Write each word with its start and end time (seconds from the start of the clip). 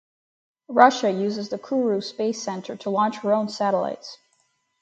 Russia 0.67 1.11
uses 1.11 1.49
the 1.49 1.59
Kourou 1.59 2.03
space 2.03 2.41
center 2.41 2.75
to 2.75 2.89
launch 2.89 3.17
her 3.17 3.31
own 3.33 3.49
satellites. 3.49 4.17